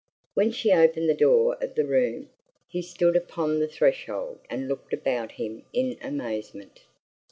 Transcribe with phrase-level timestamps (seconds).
[0.33, 2.31] When she opened the door of the room,
[2.67, 6.79] he stood upon the threshold and looked about him in amazement.